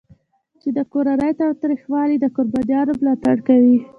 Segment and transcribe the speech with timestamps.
[0.61, 3.77] چې د کورني تاوتریخوالي د قربانیانو ملاتړ کوي.